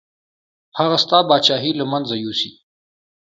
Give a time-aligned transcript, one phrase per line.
[0.79, 2.51] هغه ستا پاچاهي له منځه یوسي.